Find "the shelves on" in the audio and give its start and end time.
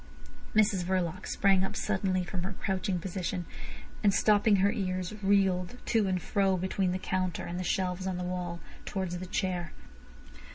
7.59-8.17